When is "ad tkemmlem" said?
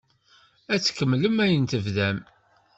0.73-1.37